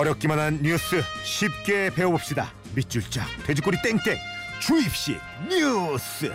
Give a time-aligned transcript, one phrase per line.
[0.00, 2.50] 어렵기만 한 뉴스 쉽게 배워봅시다.
[2.74, 4.16] 밑줄 짝 돼지꼬리 땡땡
[4.58, 6.32] 주입식 뉴스.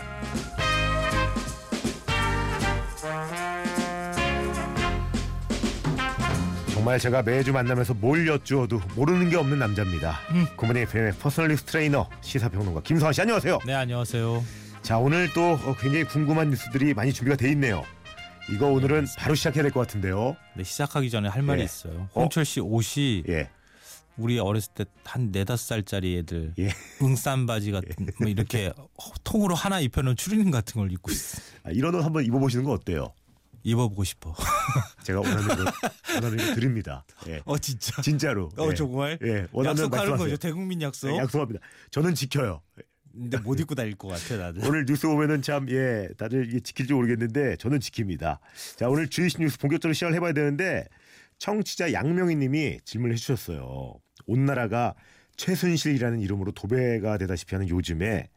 [6.73, 10.20] 정말 제가 매주 만나면서 뭘 여쭈어도 모르는 게 없는 남자입니다.
[10.29, 10.45] 음.
[10.55, 13.59] 굿모닝 FM의 personal 뉴스 트레이너 시사평론가 김성환 씨 안녕하세요.
[13.66, 14.43] 네 안녕하세요.
[14.84, 17.84] 자 오늘 또 어, 굉장히 궁금한 뉴스들이 많이 준비가 돼 있네요.
[18.49, 20.35] 이거 오늘은 바로 시작해야 될 것 같은데요.
[20.55, 21.66] 네 시작하기 전에 할 말이 예.
[21.66, 22.09] 있어요.
[22.13, 22.22] 어?
[22.22, 23.49] 홍철 씨 옷이 예.
[24.18, 26.70] 우리 어렸을 때 한 네다섯 살짜리 애들 예.
[27.02, 28.71] 응싼 바지 같은 뭐 이렇게
[29.23, 31.41] 통으로 하나 입혀놓은 추리닝 같은 걸 입고 있어.
[31.63, 33.13] 아, 이런 옷 한번 입어보시는 거 어때요?
[33.63, 34.35] 입어보고 싶어.
[35.04, 35.71] 제가 원하는 거
[36.13, 37.04] 원하는 거 드립니다.
[37.27, 37.41] 예.
[37.46, 37.99] 어 진짜.
[38.02, 38.49] 진짜로.
[38.57, 38.73] 어 예.
[38.76, 39.18] 정말.
[39.23, 39.48] 예.
[39.52, 40.18] 원하는 약속하는.
[40.18, 40.38] 거죠.
[40.38, 41.09] 대국민 약속.
[41.12, 41.59] 예, 약속합니다.
[41.91, 42.62] 저는 지켜요.
[43.16, 44.66] 근데 못 입고 다닐 것 같아 나는.
[44.68, 48.40] 오늘 뉴스 보면은 참 예 다들 이게 지킬지 모르겠는데 저는 지킵니다.
[48.76, 50.85] 자 오늘 주이시 뉴스 본격적으로 시작을 해봐야 되는데
[51.38, 53.96] 청취자 양명희님이 질문을 해주셨어요.
[54.27, 54.96] 온 나라가
[55.38, 58.27] 최순실이라는 이름으로 도배가 되다시피 하는 요즘에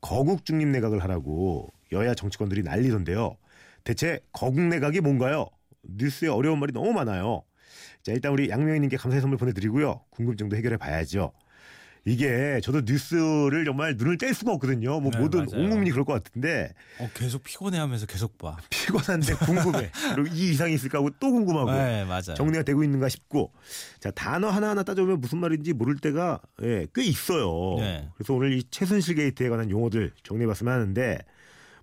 [0.00, 3.36] 거국 중립 내각을 하라고 여야 정치권들이 난리던데요.
[3.84, 5.48] 대체 거국 내각이 뭔가요?
[5.82, 7.42] 뉴스에 어려운 말이 너무 많아요.
[8.02, 10.04] 자 일단 우리 양명희님께 감사의 선물 보내드리고요.
[10.10, 11.32] 궁금증도 해결해 봐야죠.
[12.08, 14.98] 이게 저도 뉴스를 정말 눈을 뗄 수가 없거든요.
[15.00, 15.62] 뭐 네, 모든 맞아요.
[15.62, 18.56] 온 국민이 그럴 것 같은데 어 계속 피곤해하면서 계속 봐.
[18.70, 19.90] 피곤한데 궁금해.
[20.14, 22.34] 그리고 이 이상이 있을까 하고 또 궁금하고 네 맞아요.
[22.34, 23.52] 정리가 되고 있는가 싶고
[24.00, 27.76] 자 단어 하나 하나 따져보면 무슨 말인지 모를 때가 예, 꽤 있어요.
[27.78, 28.08] 네.
[28.14, 31.18] 그래서 오늘 이 최순실 게이트에 관한 용어들 정리해봤으면 하는데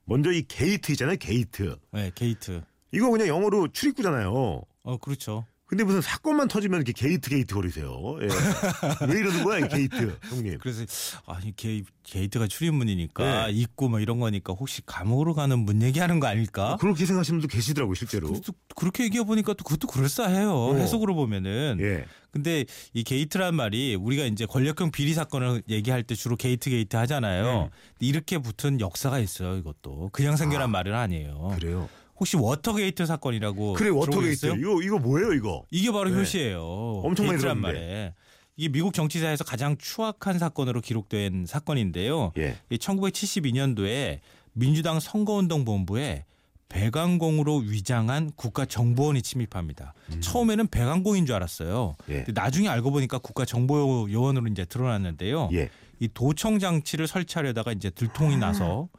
[0.06, 1.18] 먼저 이 게이트 있잖아요.
[1.20, 1.76] 게이트.
[1.92, 2.62] 네 게이트.
[2.92, 4.62] 이거 그냥 영어로 출입구잖아요.
[4.84, 5.46] 어 그렇죠.
[5.68, 8.18] 근데 무슨 사건만 터지면 이렇게 게이트 게이트 거리세요.
[8.22, 8.28] 예.
[9.12, 10.60] 왜 이러는 거야 이 게이트 형님.
[10.60, 10.86] 그래서
[11.26, 13.52] 아니 게이, 게이트가 출입문이니까 네.
[13.54, 16.78] 입구 뭐 이런 거니까 혹시 감옥으로 가는 문 얘기하는 거 아닐까?
[16.80, 18.28] 그렇게 생각하시는 분도 계시더라고요 실제로.
[18.28, 20.52] 그것도 그렇게 얘기해 보니까 또 그것도 그럴싸해요.
[20.54, 20.76] 어.
[20.76, 21.80] 해석으로 보면은.
[21.82, 22.06] 예.
[22.30, 27.46] 근데 이 게이트란 말이 우리가 이제 권력형 비리 사건을 얘기할 때 주로 게이트 게이트 하잖아요.
[27.46, 27.70] 네.
[28.02, 29.56] 이렇게 붙은 역사가 있어요.
[29.58, 31.56] 이것도 그냥 생겨난 아, 말은 아니에요.
[31.58, 31.90] 그래요.
[32.18, 34.56] 혹시 워터게이트 사건이라고 그래 워터게이트?
[34.58, 35.66] 이거 이거 뭐예요 이거?
[35.72, 36.20] 이게 바로 네.
[36.20, 36.62] 효시예요.
[37.04, 37.68] 엄청 많이 들었는데.
[37.68, 38.14] 말에.
[38.58, 42.32] 이게 미국 정치사에서 가장 추악한 사건으로 기록된 사건인데요.
[42.38, 42.56] 예.
[42.70, 44.20] 이 1972년도에
[44.54, 46.24] 민주당 선거운동본부에
[46.70, 49.94] 배관공으로 위장한 국가정보원이 침입합니다.
[50.22, 51.96] 처음에는 배관공인 줄 알았어요.
[52.08, 52.14] 음.
[52.14, 52.26] 예.
[52.34, 55.50] 나중에 알고 보니까 국가정보요원으로 이제 드러났는데요.
[55.54, 55.70] 예.
[56.00, 58.90] 이 도청 장치를 설치하려다가 이제 들통이 나서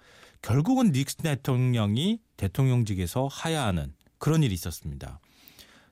[0.42, 5.20] 결국은 닉슨 대통령이 대통령직에서 하야하는 그런 일이 있었습니다.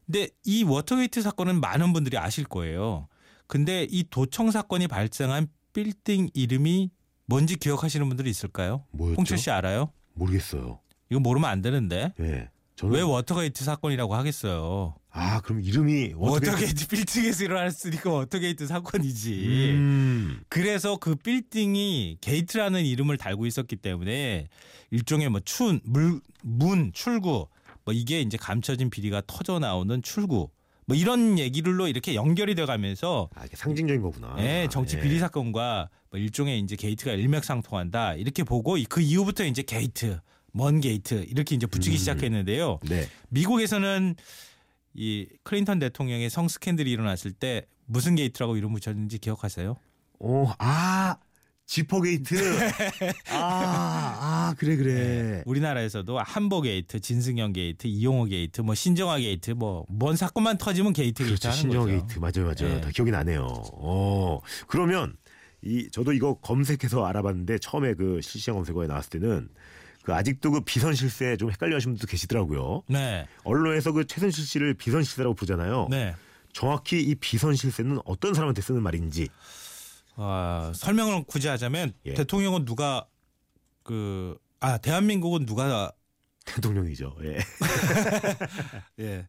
[0.07, 3.09] 근데 이 워터게이트 사건은 많은 분들이 아실 거예요.
[3.47, 6.91] 근데 이 도청 사건이 발생한 빌딩 이름이
[7.27, 8.85] 뭔지 기억하시는 분들이 있을까요?
[8.91, 9.17] 뭐였죠?
[9.17, 9.91] 홍철 씨 알아요?
[10.15, 10.81] 모르겠어요.
[11.11, 12.51] 이거 모르면 안 되는데 예.
[12.77, 14.95] 저는 왜 워터게이트 사건이라고 하겠어요?
[15.17, 19.71] 아 그럼 이름이 워터게이트 빌딩에서 일어났으니까 워터게이트 사건이지.
[19.71, 20.41] 음.
[20.49, 24.49] 그래서 그 빌딩이 게이트라는 이름을 달고 있었기 때문에
[24.91, 27.47] 일종의 뭐 춘, 물, 문, 출구
[27.85, 30.49] 뭐 이게 이제 감춰진 비리가 터져 나오는 출구
[30.85, 34.35] 뭐 이런 얘기들로 이렇게 연결이 돼 가면서 아 이게 상징적인 거구나.
[34.41, 35.01] 예, 정치 예.
[35.01, 40.19] 비리 사건과 뭐 일종의 이제 게이트가 일맥상통한다 이렇게 보고 그 이후부터 이제 게이트,
[40.51, 41.99] 뭔 게이트 이렇게 이제 붙이기 음.
[41.99, 42.81] 시작했는데요.
[42.89, 43.07] 네.
[43.29, 44.17] 미국에서는
[44.95, 49.77] 이 클린턴 대통령의 성 스캔들이 일어났을 때 무슨 게이트라고 이름 붙였는지 기억하세요?
[50.21, 51.17] 어, 아
[51.67, 52.35] 지퍼 게이트.
[53.31, 54.17] 아,
[54.51, 55.43] 아 그래 그래.
[55.47, 61.25] 우리나라에서도 한보 게이트, 진승현 게이트, 이용호 게이트, 뭐 신정아 게이트, 뭐 뭔 사건만 터지면 게이트
[61.25, 61.49] 게이트 그렇죠.
[61.49, 61.97] 하는 신정아 거죠.
[62.07, 62.77] 게이트 맞아요 맞아요.
[62.77, 62.81] 예.
[62.81, 63.47] 다 기억이 나네요.
[63.73, 65.17] 어 그러면
[65.63, 69.49] 이 저도 이거 검색해서 알아봤는데 처음에 그 실시간 검색어에 나왔을 때는
[70.05, 72.83] 그 아직도 그 비선 실세 좀 헷갈려 하시는 분도 계시더라고요.
[72.89, 75.89] 네, 언론에서 그 최순실 씨를 비선 실세라고 부르잖아요.
[75.91, 76.15] 네.
[76.53, 79.29] 정확히 이 비선 실세는 어떤 사람한테 쓰는 말인지.
[80.17, 82.15] 아, 설명을 굳이 하자면 예.
[82.15, 83.07] 대통령은 누가
[83.83, 85.93] 그 아 대한민국은 누가
[86.47, 87.15] 대통령이죠.
[87.25, 87.39] 예.
[89.01, 89.29] 예.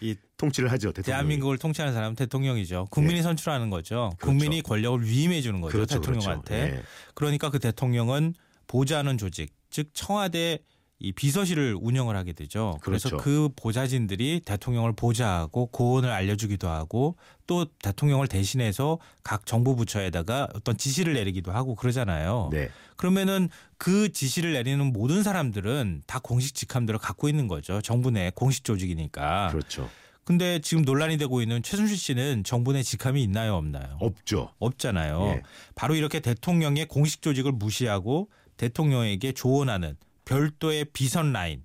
[0.00, 0.92] 이 통치를 하죠.
[0.92, 1.04] 대통령이.
[1.04, 2.86] 대한민국을 통치하는 사람은 대통령이죠.
[2.90, 4.12] 국민이 선출하는 거죠.
[4.18, 4.24] 그렇죠.
[4.24, 5.72] 국민이 권력을 위임해 주는 거죠.
[5.72, 6.60] 그렇죠, 대통령한테.
[6.60, 6.76] 그렇죠.
[6.76, 6.82] 예.
[7.14, 8.34] 그러니까 그 대통령은
[8.68, 10.60] 보좌하는 조직, 즉 청와대
[11.00, 12.78] 이 비서실을 운영을 하게 되죠.
[12.80, 13.24] 그래서 그렇죠.
[13.24, 17.16] 그 보좌진들이 대통령을 보좌하고 고언을 알려주기도 하고
[17.48, 22.50] 또 대통령을 대신해서 각 정부 부처에다가 어떤 지시를 내리기도 하고 그러잖아요.
[22.52, 22.68] 네.
[22.96, 23.48] 그러면은
[23.78, 27.80] 그 지시를 내리는 모든 사람들은 다 공식 직함들을 갖고 있는 거죠.
[27.80, 29.48] 정부 내 공식 조직이니까.
[29.50, 29.90] 그렇죠.
[30.24, 33.96] 근데 지금 논란이 되고 있는 최순실 씨는 정부 내 직함이 있나요, 없나요?
[34.00, 34.50] 없죠.
[34.60, 35.20] 없잖아요.
[35.26, 35.42] 예.
[35.74, 41.62] 바로 이렇게 대통령의 공식 조직을 무시하고 대통령에게 조언하는 별도의 비선 라인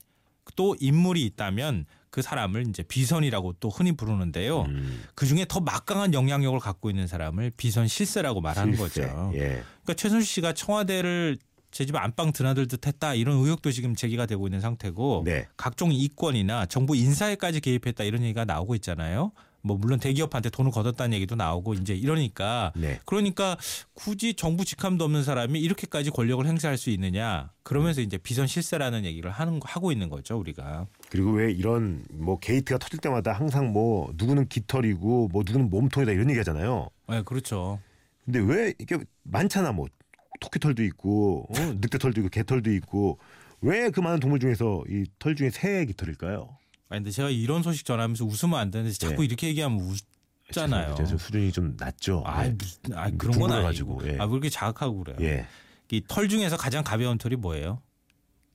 [0.56, 4.62] 또 인물이 있다면 그그 사람을 이제 비선이라고 또 흔히 부르는데요.
[4.64, 9.02] 음, 그 중에 더 막강한 영향력을 갖고 있는 사람을 비선 실세라고 말하는 실세.
[9.02, 9.32] 거죠.
[9.36, 9.40] 예.
[9.84, 11.38] 그러니까 최순실 씨가 청와대를
[11.70, 15.48] 제 집 안방 드나들 듯 했다 이런 의혹도 지금 제기가 되고 있는 상태고 네.
[15.58, 19.32] 각종 이권이나 정부 인사에까지 개입했다 이런 얘기가 나오고 있잖아요.
[19.68, 23.00] 뭐 물론 대기업한테 돈을 걷었다는 얘기도 나오고 이제 이러니까 네.
[23.06, 23.58] 그러니까
[23.94, 29.30] 굳이 정부 직함도 없는 사람이 이렇게까지 권력을 행사할 수 있느냐 그러면서 이제 비선 실세라는 얘기를
[29.30, 34.48] 하는 하고 있는 거죠 우리가 그리고 왜 이런 뭐 게이트가 터질 때마다 항상 뭐 누구는
[34.48, 36.90] 깃털이고 뭐 누구는 몸통이다 이런 얘기 하잖아요.
[37.10, 37.80] 네 그렇죠
[38.26, 39.88] 근데 왜 이게 많잖아 뭐
[40.40, 41.60] 토끼털도 있고 어?
[41.82, 43.20] 늑대털도 있고 개털도 있고
[43.62, 46.56] 왜 그 많은 동물 중에서 이 털 중에 새 깃털일까요?
[46.90, 49.26] 아니 근데 제가 이런 소식 전하면서 웃으면 안 되는데 자꾸 네.
[49.26, 49.80] 이렇게 얘기하면
[50.50, 50.96] 웃잖아요.
[50.96, 52.24] 저 수준이 좀 낮죠.
[52.26, 52.52] 아 네.
[52.52, 54.18] 무슨 아 그런 건 아니고 예.
[54.18, 55.46] 아왜 이렇게 자극하고 그래요 예.
[55.92, 57.82] 이털 중에서 가장 가벼운 털이 뭐예요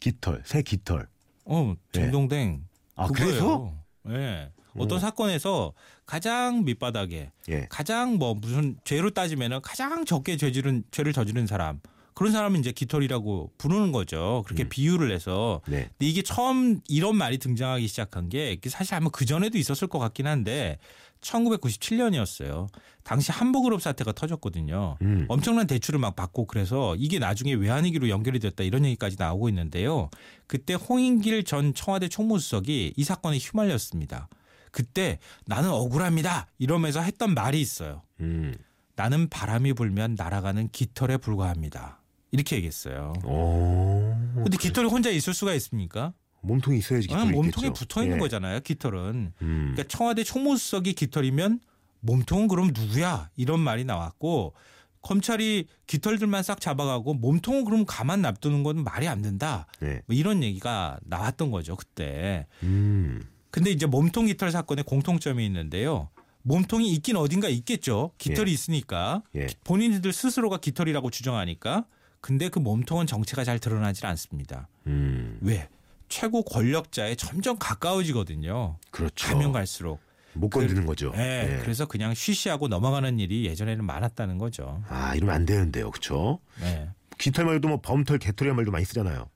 [0.01, 1.09] 깃털, 새 깃털.
[1.45, 2.01] 어 예.
[2.01, 2.65] 딩동댕
[2.97, 3.79] 아, 그거예요.
[4.11, 4.51] 예.
[4.77, 5.01] 어떤 오.
[5.01, 5.75] 사건에서
[6.07, 7.67] 가장 밑바닥에 예.
[7.69, 11.81] 가장 뭐 무슨 죄로 따지면은 가장 적게 죄지른 죄를 저지른 사람
[12.15, 14.43] 그런 사람은 이제 깃털이라고 부르는 거죠.
[14.47, 14.69] 그렇게 음.
[14.69, 15.61] 비유를 해서.
[15.67, 15.89] 네.
[15.91, 20.27] 근데 이게 처음 이런 말이 등장하기 시작한 게 사실 아마 그 전에도 있었을 것 같긴
[20.27, 20.79] 한데
[21.23, 22.69] 1997년이었어요.
[23.05, 24.97] 당시 한복그룹 사태가 터졌거든요.
[25.03, 25.25] 음.
[25.29, 30.11] 엄청난 대출을 막 받고 그래서 이게 나중에 외환위기로 연결이 됐다 이런 얘기까지 나오고 있는데요.
[30.47, 34.29] 그때 홍인길 전 청와대 총무수석이 이 사건에 휘말렸습니다.
[34.71, 38.03] 그때 나는 억울합니다 이러면서 했던 말이 있어요.
[38.21, 38.55] 음.
[38.95, 42.02] 나는 바람이 불면 날아가는 깃털에 불과합니다.
[42.33, 43.13] 이렇게 얘기했어요.
[43.25, 44.15] 오.
[44.35, 46.15] 근데 깃털이 혼자 있을 수가 있습니까?
[46.41, 47.73] 몸통이 있어야지 깃털이 아, 몸통에 있겠죠.
[47.73, 48.21] 붙어 있는 예.
[48.21, 48.61] 거잖아요.
[48.61, 49.33] 깃털은.
[49.41, 49.73] 음.
[49.75, 51.61] 그러니까 청와대 총무수석이 깃털이면
[52.01, 53.31] 몸통은 그럼 누구야?
[53.37, 54.55] 이런 말이 나왔고
[55.03, 59.67] 검찰이 깃털들만 싹 잡아가고 몸통은 그럼 가만 놔두는 건 말이 안 된다.
[59.81, 60.01] 네.
[60.07, 62.47] 뭐 이런 얘기가 나왔던 거죠 그때.
[62.63, 63.23] 음.
[63.51, 66.09] 근데 이제 몸통 깃털 사건에 공통점이 있는데요.
[66.43, 68.13] 몸통이 있긴 어딘가 있겠죠.
[68.19, 69.49] 깃털이 있으니까 예.
[69.65, 71.85] 본인들 스스로가 깃털이라고 주장하니까.
[72.23, 74.69] 근데 그 몸통은 정체가 잘 드러나질 않습니다.
[74.87, 75.39] 음.
[75.43, 75.69] 왜?
[76.09, 78.79] 최고 권력자에 점점 가까워지거든요.
[78.91, 79.27] 그렇죠.
[79.29, 80.01] 가면 갈수록.
[80.35, 81.13] 못 건드는 거죠.
[81.17, 81.63] 예, 예.
[81.63, 84.83] 그래서 그냥 쉬쉬하고 넘어가는 일이 예전에는 많았다는 거죠.
[84.89, 85.91] 아, 이러면 안 되는데요.
[85.91, 86.39] 그렇죠?
[86.61, 86.89] 네.
[87.19, 89.29] 깃털 말도 뭐 범털, 개털이란 말도 많이 쓰잖아요.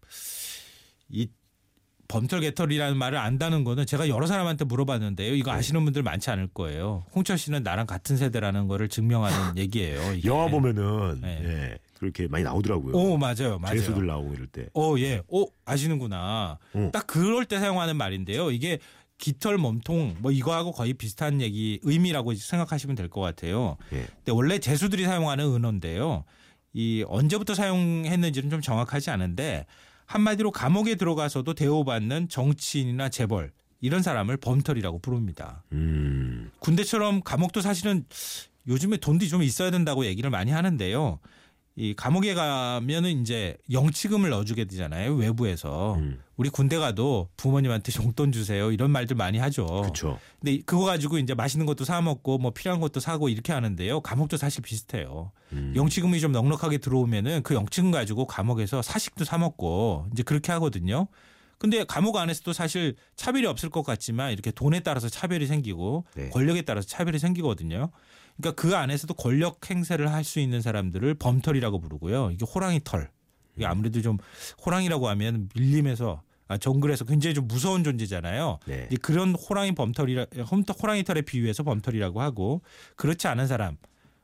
[1.10, 1.28] 이
[2.08, 5.34] 범털 개털이라는 말을 안다는 거는 제가 여러 사람한테 물어봤는데요.
[5.34, 5.58] 이거 네.
[5.58, 7.04] 아시는 분들 많지 않을 거예요.
[7.14, 10.12] 홍철 씨는 나랑 같은 세대라는 거를 증명하는 얘기예요.
[10.14, 10.28] 이게.
[10.28, 11.40] 영화 보면은 네.
[11.42, 11.78] 예.
[11.98, 12.94] 그렇게 많이 나오더라고요.
[12.94, 13.76] 오 맞아요, 맞아요.
[13.78, 14.68] 죄수들 나오고 이럴 때.
[14.74, 16.58] 오 예, 오 아시는구나.
[16.74, 16.90] 어.
[16.92, 18.50] 딱 그럴 때 사용하는 말인데요.
[18.50, 18.78] 이게
[19.18, 23.76] 깃털 몸통 뭐 이거하고 거의 비슷한 얘기 의미라고 생각하시면 될 것 같아요.
[23.92, 24.04] 예.
[24.16, 26.24] 근데 원래 제수들이 사용하는 은어인데요.
[26.74, 29.64] 이 언제부터 사용했는지는 좀 정확하지 않은데
[30.04, 35.64] 한마디로 감옥에 들어가서도 대우받는 정치인이나 재벌 이런 사람을 범털이라고 부릅니다.
[35.72, 36.50] 음.
[36.58, 38.04] 군대처럼 감옥도 사실은
[38.68, 41.18] 요즘에 돈도 좀 있어야 된다고 얘기를 많이 하는데요.
[41.78, 46.18] 이 감옥에 가면은 이제 영치금을 넣어주게 되잖아요 외부에서 음.
[46.38, 49.66] 우리 군대 가도 부모님한테 용돈 주세요 이런 말들 많이 하죠.
[49.66, 50.18] 그렇죠.
[50.40, 54.00] 근데 그거 가지고 이제 맛있는 것도 사 먹고 뭐 필요한 것도 사고 이렇게 하는데요.
[54.00, 55.32] 감옥도 사실 비슷해요.
[55.52, 55.74] 음.
[55.76, 61.08] 영치금이 좀 넉넉하게 들어오면은 그 영치금 가지고 감옥에서 사식도 사 먹고 이제 그렇게 하거든요.
[61.58, 66.30] 근데 감옥 안에서도 사실 차별이 없을 것 같지만 이렇게 돈에 따라서 차별이 생기고 네.
[66.30, 67.90] 권력에 따라서 차별이 생기거든요.
[68.36, 72.30] 그러니까 그 안에서도 권력 행세를 할 수 있는 사람들을 범털이라고 부르고요.
[72.32, 73.10] 이게 호랑이 털.
[73.56, 74.18] 이게 아무래도 좀
[74.64, 78.58] 호랑이라고 하면 밀림에서 아, 정글에서 굉장히 좀 무서운 존재잖아요.
[78.66, 78.86] 네.
[78.90, 82.62] 이제 그런 호랑이 범털이라 홈터 호랑이 털에 비유해서 범털이라고 하고
[82.96, 83.76] 그렇지 않은 사람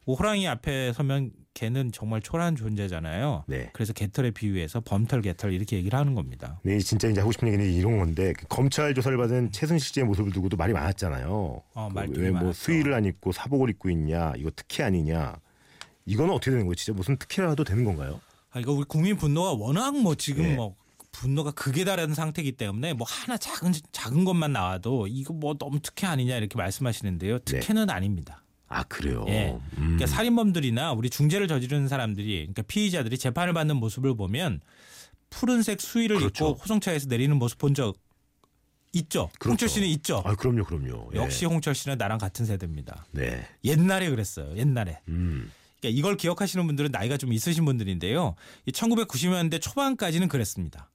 [0.05, 3.45] 뭐 호랑이 앞에 서면 걔는 정말 초라한 존재잖아요.
[3.47, 3.71] 네.
[3.73, 6.61] 그래서 개털에 비유해서 범털 개털 이렇게 얘기를 하는 겁니다.
[6.63, 10.33] 네, 진짜 이제 하고 싶은 얘기는 이런 건데 그 검찰 조사를 받은 최순실 씨의 모습을
[10.33, 11.63] 두고도 말이 많았잖아요.
[11.75, 12.53] 어, 그 왜뭐.
[12.53, 15.37] 수의를 안 입고 사복을 입고 있냐, 이거 특혜 아니냐.
[16.07, 16.75] 이거는 어떻게 되는 거예요?
[16.75, 18.21] 진짜 무슨 특혜라도 되는 건가요?
[18.51, 20.55] 아, 이거 우리 국민 분노가 워낙 뭐 지금 네.
[20.55, 20.75] 뭐
[21.13, 26.07] 분노가 극에 달하는 상태이기 때문에 뭐 하나 작은 작은 것만 나와도 이거 뭐 너무 특혜
[26.07, 27.41] 아니냐 이렇게 말씀하시는데요.
[27.41, 28.42] 특혜는 아닙니다.
[28.73, 29.25] 아 그래요.
[29.29, 29.51] 예.
[29.77, 29.97] 음.
[29.97, 34.61] 그러니까 살인범들이나 우리 중죄를 저지르는 사람들이 그러니까 피의자들이 재판을 받는 모습을 보면
[35.31, 36.49] 푸른색 수의를 그렇죠.
[36.51, 37.97] 입고 호송차에서 내리는 모습 본 적
[38.95, 39.31] 있죠.
[39.39, 39.51] 그렇죠.
[39.53, 40.23] 홍철 씨는 있죠.
[40.27, 41.11] 아 그럼요, 그럼요.
[41.15, 41.19] 예.
[41.19, 43.07] 역시 홍철 씨는 나랑 같은 세대입니다.
[43.13, 43.47] 네.
[43.65, 44.55] 옛날에 그랬어요.
[44.57, 45.01] 옛날에.
[45.09, 45.51] 음.
[45.81, 48.35] 그러니까 이걸 기억하시는 분들은 나이가 좀 있으신 분들인데요.
[48.67, 50.91] 이 1990년대 초반까지는 그랬습니다.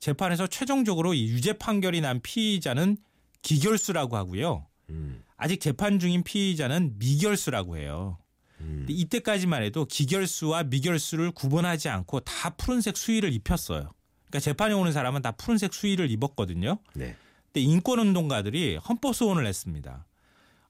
[0.00, 2.96] 재판에서 최종적으로 이 유죄 판결이 난 피의자는
[3.42, 4.66] 기결수라고 하고요.
[4.92, 5.22] 음.
[5.36, 8.18] 아직 재판 중인 피의자는 미결수라고 해요.
[8.60, 8.86] 음.
[8.88, 13.90] 이때까지만 해도 기결수와 미결수를 구분하지 않고 다 푸른색 수의를 입혔어요.
[14.28, 16.78] 그러니까 재판에 오는 사람은 다 푸른색 수의를 입었거든요.
[16.94, 17.16] 네.
[17.46, 20.06] 근데 인권운동가들이 헌법 소원을 냈습니다.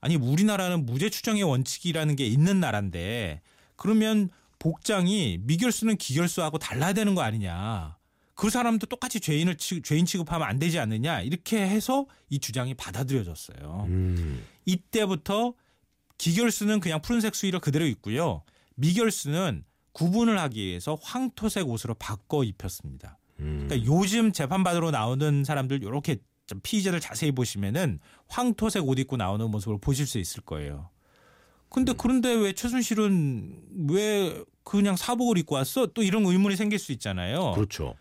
[0.00, 3.40] 아니 우리나라는 무죄 추정의 원칙이라는 게 있는 나라인데
[3.76, 7.96] 그러면 복장이 미결수는 기결수하고 달라야 되는 거 아니냐.
[8.42, 13.84] 그 사람도 똑같이 죄인을 죄인 취급하면 안 되지 않느냐 이렇게 해서 이 주장이 받아들여졌어요.
[13.86, 14.44] 음.
[14.64, 15.54] 이때부터
[16.18, 18.42] 기결수는 그냥 푸른색 수의를 그대로 입고요.
[18.74, 23.16] 미결수는 구분을 하기 위해서 황토색 옷으로 바꿔 입혔습니다.
[23.38, 23.68] 음.
[23.68, 26.16] 그러니까 요즘 재판 받으러 나오는 사람들 이렇게
[26.64, 30.90] 피의자들 자세히 보시면은 황토색 옷 입고 나오는 모습을 보실 수 있을 거예요.
[31.68, 31.96] 근데 음.
[31.96, 35.86] 그런데 왜 최순실은 왜 그냥 사복을 입고 왔어?
[35.86, 37.52] 또 이런 의문이 생길 수 있잖아요.
[37.52, 37.94] 그렇죠.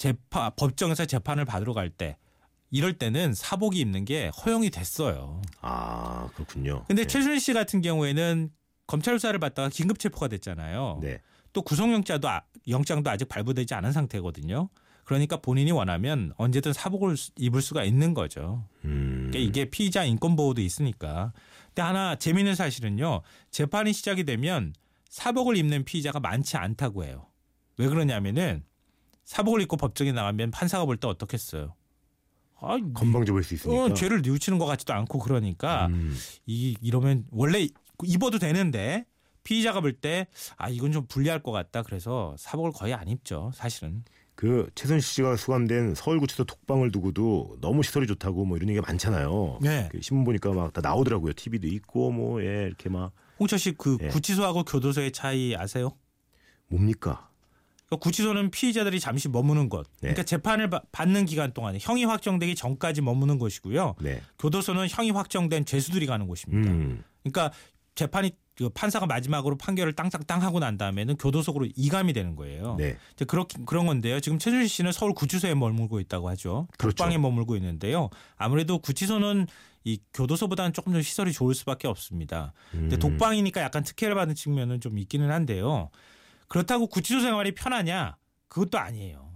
[0.00, 2.16] 재판 법정에서 재판을 받으러 갈 때
[2.70, 5.42] 이럴 때는 사복이 입는 게 허용이 됐어요.
[5.60, 6.84] 아 그렇군요.
[6.86, 7.06] 근데 네.
[7.06, 8.50] 최순실 씨 같은 경우에는
[8.86, 11.00] 검찰 수사를 받다가 긴급 체포가 됐잖아요.
[11.02, 11.20] 네.
[11.52, 14.70] 또 구속영장도 아, 영장도 아직 발부되지 않은 상태거든요.
[15.04, 18.64] 그러니까 본인이 원하면 언제든 사복을 입을 수가 있는 거죠.
[18.84, 19.28] 음.
[19.30, 21.32] 그러니까 이게 피의자 인권 보호도 있으니까.
[21.66, 23.22] 근데 하나 재미있는 사실은요.
[23.50, 24.72] 재판이 시작이 되면
[25.08, 27.26] 사복을 입는 피의자가 많지 않다고 해요.
[27.76, 28.62] 왜 그러냐면은
[29.30, 31.74] 사복을 입고 법정에 나가면 판사가 볼 때 어떻겠어요?
[32.62, 33.84] 아, 건방져 보일 수 있으니까.
[33.84, 36.16] 어, 죄를 뉘우치는 것 같지도 않고 그러니까 음.
[36.46, 37.68] 이 이러면 원래
[38.04, 39.06] 입어도 되는데
[39.44, 44.02] 피의자가 볼 때 아 이건 좀 불리할 것 같다 그래서 사복을 거의 안 입죠 사실은.
[44.34, 49.58] 그 최순실 씨가 수감된 서울구치소 독방을 두고도 너무 시설이 좋다고 뭐 이런 얘기가 많잖아요.
[49.62, 49.88] 네.
[49.92, 51.34] 그 신문 보니까 막 다 나오더라고요.
[51.34, 53.12] TV도 있고 뭐 예, 이렇게 막.
[53.38, 54.08] 홍철 씨그 예.
[54.08, 55.92] 구치소하고 교도소의 차이 아세요?
[56.66, 57.29] 뭡니까?
[57.90, 59.86] 그러니까 구치소는 피의자들이 잠시 머무는 곳.
[59.94, 60.12] 네.
[60.12, 63.96] 그러니까 재판을 받는 기간 동안 형이 확정되기 전까지 머무는 곳이고요.
[64.00, 64.22] 네.
[64.38, 66.70] 교도소는 형이 확정된 죄수들이 가는 곳입니다.
[66.70, 67.02] 음.
[67.24, 67.52] 그러니까
[67.96, 72.76] 재판이 그 판사가 마지막으로 판결을 땅땅땅 하고 난 다음에는 교도소로 이감이 되는 거예요.
[72.78, 72.96] 네.
[73.14, 74.20] 이제 그렇게 그런 건데요.
[74.20, 76.68] 지금 최준실 씨는 서울 구치소에 머물고 있다고 하죠.
[76.78, 76.94] 그렇죠.
[76.94, 78.10] 독방에 머물고 있는데요.
[78.36, 79.46] 아무래도 구치소는
[79.84, 82.52] 이 교도소보다는 조금 더 시설이 좋을 수밖에 없습니다.
[82.70, 82.98] 근데 음.
[82.98, 85.90] 독방이니까 약간 특혜를 받는 측면은 좀 있기는 한데요.
[86.50, 88.16] 그렇다고 구치소 생활이 편하냐?
[88.48, 89.30] 그것도 아니에요.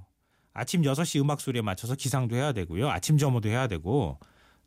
[0.52, 2.90] 아침 6시 음악 소리에 맞춰서 기상도 해야 되고요.
[2.90, 4.18] 아침 점호도 해야 되고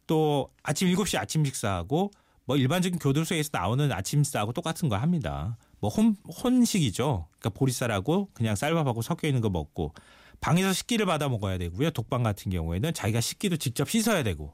[0.07, 2.09] 또 아침 7시 아침 식사하고
[2.45, 5.57] 뭐 일반적인 교도소에서 나오는 아침 식사하고 똑같은 거 합니다.
[5.81, 7.27] 뭐 혼, 혼식이죠.
[7.37, 9.93] 그러니까 보리쌀하고 그냥 쌀밥하고 섞여 있는 거 먹고
[10.39, 11.89] 방에서 식기를 받아 먹어야 되고요.
[11.91, 14.53] 독방 같은 경우에는 자기가 식기도 직접 씻어야 되고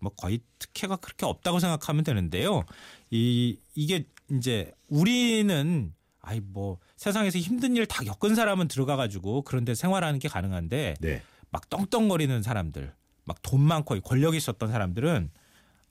[0.00, 2.64] 뭐 거의 특혜가 그렇게 없다고 생각하면 되는데요.
[3.10, 9.74] 이 이게 이제 우리는 아이 뭐 세상에서 힘든 일 다 겪은 사람은 들어가 가지고 그런데
[9.74, 11.22] 생활하는 게 가능한데 네.
[11.50, 12.94] 막 떵떵거리는 사람들,
[13.24, 15.30] 막 돈 많고 권력이 있었던 사람들은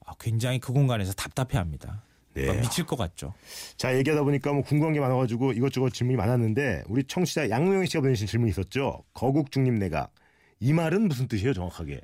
[0.06, 2.03] 아, 굉장히 그 공간에서 답답해합니다.
[2.34, 2.62] 네.
[2.62, 3.34] 미칠 것 같죠.
[3.75, 8.27] 자 얘기하다 보니까 뭐 궁금한 게 많아가지고 이것저것 질문이 많았는데 우리 청취자 양명희 씨가 보내주신
[8.27, 9.03] 질문이 있었죠.
[9.13, 10.13] 거국 중립 내각
[10.62, 12.00] 이 말은 무슨 뜻이에요 정확하게?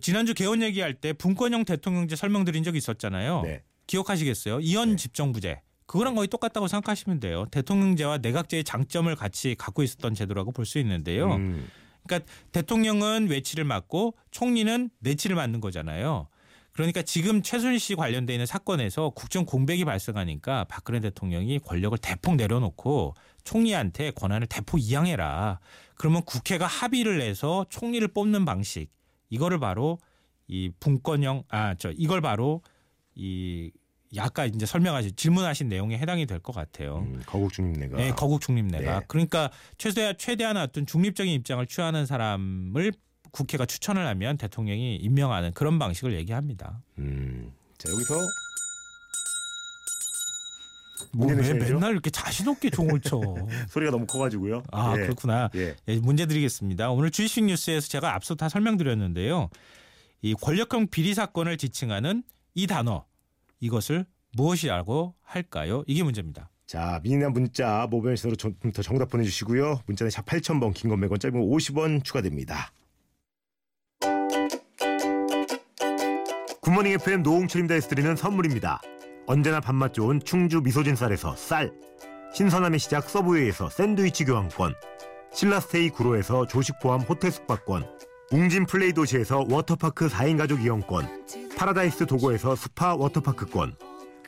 [0.00, 3.42] 지난주 개헌 얘기할 때 분권형 대통령제 설명드린 적이 있었잖아요.
[3.42, 3.62] 네.
[3.86, 4.58] 기억하시겠어요?
[4.60, 4.96] 이현 네.
[4.96, 5.62] 집정부제.
[5.90, 7.46] 그거랑 거의 똑같다고 생각하시면 돼요.
[7.50, 11.34] 대통령제와 내각제의 장점을 같이 갖고 있었던 제도라고 볼 수 있는데요.
[11.34, 11.68] 음.
[12.06, 16.28] 그러니까 대통령은 외치를 맡고 총리는 내치를 맡는 거잖아요.
[16.70, 23.14] 그러니까 지금 최순실 씨 관련돼 있는 사건에서 국정 공백이 발생하니까 박근혜 대통령이 권력을 대폭 내려놓고
[23.42, 25.58] 총리한테 권한을 대폭 이양해라.
[25.96, 28.92] 그러면 국회가 합의를 해서 총리를 뽑는 방식
[29.28, 29.98] 이거를 바로
[30.46, 32.62] 이 분권형 아 저 이걸 바로
[33.16, 33.72] 이
[34.18, 36.98] 아까 이제 설명하신 질문하신 내용에 해당이 될 것 같아요.
[36.98, 37.96] 음, 거국 중립내가.
[37.98, 38.98] 네, 거국 중립내가.
[39.00, 39.04] 네.
[39.08, 42.92] 그러니까 최대 최대한 어떤 중립적인 입장을 취하는 사람을
[43.30, 46.80] 국회가 추천을 하면 대통령이 임명하는 그런 방식을 얘기합니다.
[46.98, 47.52] 음.
[47.78, 48.14] 자 여기서
[51.12, 53.20] 뭐 왜 맨날 이렇게 자신 없게 종을 쳐?
[53.70, 54.62] 소리가 너무 커가지고요.
[54.72, 55.02] 아 예.
[55.02, 55.50] 그렇구나.
[55.56, 55.74] 예.
[55.88, 56.90] 예, 문제 드리겠습니다.
[56.90, 59.50] 오늘 주식 뉴스에서 제가 앞서 다 설명드렸는데요.
[60.22, 62.22] 이 권력형 비리 사건을 지칭하는
[62.54, 63.04] 이 단어
[63.60, 65.84] 이것을 무엇이라고 할까요?
[65.86, 66.50] 이게 문제입니다.
[66.66, 69.80] 자, 미니나 문자 모바일 신으로 더 정답 보내주시고요.
[69.86, 72.72] 문자는 샵 8000번, 긴 건 100원, 짧은 50원 추가됩니다.
[76.62, 78.80] 굿모닝 FM 노홍철입니다에서 드리는 선물입니다.
[79.26, 81.72] 언제나 밥맛 좋은 충주 미소진 쌀에서 쌀,
[82.34, 84.74] 신선함의 시작 서브웨이에서 샌드위치 교환권,
[85.32, 87.84] 신라스테이 구로에서 조식 포함 호텔 숙박권,
[88.32, 91.24] 웅진 플레이 도시에서 워터파크 4인 가족 이용권,
[91.56, 93.74] 파라다이스 도고에서 스파 워터파크권,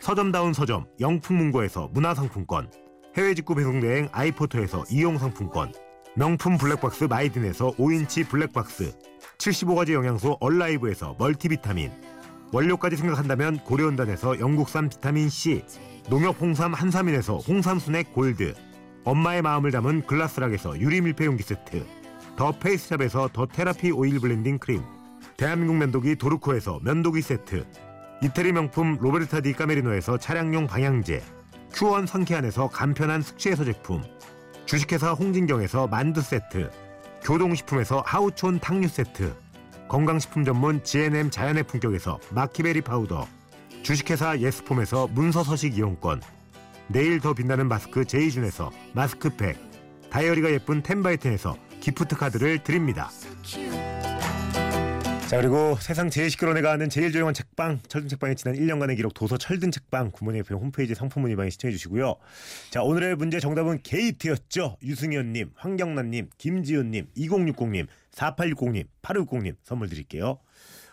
[0.01, 2.69] 서점다운 서점 영풍문고에서 문화상품권,
[3.17, 5.73] 해외 직구 배송 대행 아이포터에서 이용 상품권,
[6.17, 8.93] 명품 블랙박스 마이든에서 5인치 블랙박스,
[9.39, 11.93] 75가지 영양소 얼라이브에서 멀티비타민,
[12.53, 15.65] 원료까지 생각한다면 고려은단에서 영국산 비타민 C,
[16.11, 18.55] 농협 홍삼 한삼인에서 홍삼 순액 골드,
[19.05, 22.02] 엄마의 마음을 담은 글라스락에서 유리 밀폐용기 세트,
[22.37, 24.83] 더 페이스샵에서 더 테라피 오일 블렌딩 크림,
[25.37, 27.65] 대한민국 면도기 도르코에서 면도기 세트
[28.23, 31.23] 이태리 명품 로베르타 디 까메리노에서 차량용 방향제
[31.73, 34.03] 큐원 상쾌한에서 간편한 숙취해소 제품
[34.67, 36.71] 주식회사 홍진경에서 만두 세트
[37.23, 39.35] 교동식품에서 하우촌 탕류 세트
[39.89, 43.27] 건강식품 전문 GNM 자연의 품격에서 마키베리 파우더
[43.83, 46.23] 주식회사 예스폼에서 문서서식 이용권
[46.89, 49.59] 내일 더 빛나는 마스크 제이준에서 마스크팩
[50.11, 53.11] 다이어리가 예쁜 텐바이텐에서 기프트 카드를 드립니다.
[55.29, 59.15] 자 그리고 세상 제일 시끄러운 애가 하는 제일 조용한 책방 철든 책방의 지난 1년간의 기록
[59.15, 62.15] 도서 철든 책방 굿모닝 FM 홈페이지 상품 문의방에 신청해 주시고요.
[62.71, 64.77] 자 오늘의 문제 정답은 게이트였죠.
[64.83, 70.39] 유승현님, 황경란님, 김지은님, 2060님, 4860님, 8560님 선물 드릴게요.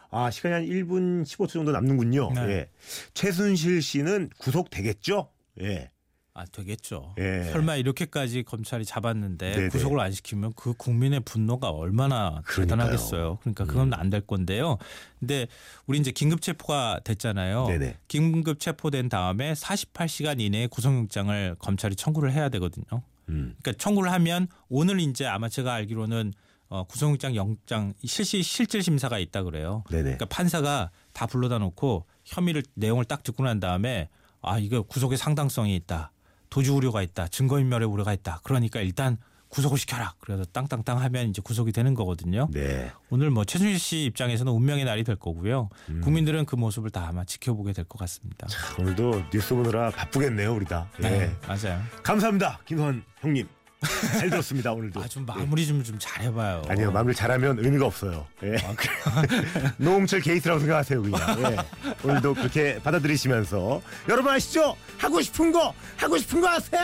[0.10, 2.32] 아 시간이 한 1분 15초 정도 남는군요.
[2.34, 2.42] 네.
[2.50, 2.70] 예.
[3.14, 5.30] 최순실 씨는 구속되겠죠?
[5.62, 5.92] 예.
[6.40, 7.14] 아 되겠죠.
[7.18, 7.50] 예.
[7.52, 9.70] 설마 이렇게까지 검찰이 잡았는데 네네.
[9.70, 12.64] 구속을 안 시키면 그 국민의 분노가 얼마나 그러니까요.
[12.64, 12.68] 음.
[12.68, 13.38] 대단하겠어요.
[13.42, 14.78] 그러니까 그건 안될 건데요.
[15.20, 15.48] 근데
[15.86, 17.68] 우리 이제 긴급 체포가 됐잖아요.
[17.68, 17.98] 네네.
[18.08, 23.04] 긴급 체포된 다음에 48시간 이내에 구속영장을 검찰이 청구를 해야 되거든요.
[23.28, 23.56] 음.
[23.62, 26.34] 그러니까 청구를 하면 오늘 이제 아마 제가 알기로는
[26.70, 29.84] 어, 구속영장 영장 실시 실질 심사가 있다 그래요.
[29.90, 30.04] 네네.
[30.04, 34.08] 그러니까 판사가 다 불러다 놓고 혐의를 내용을 딱 듣고 난 다음에
[34.42, 36.12] 아 이거 구속의 상당성이 있다.
[36.50, 37.28] 도주 우려가 있다.
[37.28, 38.42] 증거인멸의 우려가 있다.
[38.44, 39.18] 그러니까 일단
[39.50, 40.14] 구속을 시켜라.
[40.20, 42.48] 그래서 땅땅땅 하면 이제 구속이 되는 거거든요.
[42.52, 42.92] 네.
[43.10, 45.70] 오늘 뭐 최순실 씨 입장에서는 운명의 날이 될 거고요.
[45.90, 46.02] 음.
[46.02, 48.48] 국민들은 그 모습을 다 아마 지켜보게 될 것 같습니다.
[48.78, 50.88] 오늘도 뉴스 보느라 바쁘겠네요 우리 다.
[51.04, 51.10] 예.
[51.10, 51.82] 네, 맞아요.
[52.04, 53.48] 감사합니다 김선 형님.
[53.82, 55.02] 잘 들었습니다 오늘도.
[55.02, 56.64] 아 좀 마무리 좀 좀 잘해봐요.
[56.68, 58.28] 아니요 마무리 잘하면 의미가 없어요.
[58.44, 58.56] 예.
[58.58, 59.72] 아, 그래요?
[59.78, 61.20] 노홍철 게이트라고 생각하세요 그냥.
[61.44, 61.58] 예.
[62.04, 64.76] 오늘도 그렇게 받아들이시면서 여러분 아시죠?
[64.98, 66.82] 하고 싶은 거 하고 싶은 거 하세요.